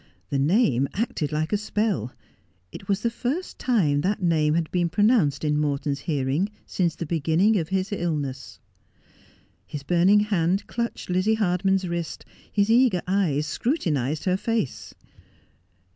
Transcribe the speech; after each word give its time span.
The 0.31 0.39
name 0.39 0.87
acted 0.95 1.31
like 1.31 1.53
a 1.53 1.57
spell. 1.57 2.11
It 2.71 2.87
was 2.87 3.01
the 3.01 3.11
first 3.11 3.59
time 3.59 4.01
that 4.01 4.19
name 4.19 4.55
had 4.55 4.71
been 4.71 4.89
pronounced 4.89 5.43
in 5.43 5.59
Morton's 5.59 5.99
hearing 5.99 6.49
since 6.65 6.95
the 6.95 7.05
beginning 7.05 7.55
of 7.59 7.69
his 7.69 7.91
illness. 7.91 8.57
His 9.67 9.83
burning 9.83 10.21
hand 10.21 10.65
clutched 10.65 11.11
Lizzie 11.11 11.35
Hardman's 11.35 11.87
wrist, 11.87 12.25
his 12.51 12.71
eager 12.71 13.03
eyes 13.07 13.45
scrutinized 13.45 14.23
her 14.23 14.37
face. 14.37 14.95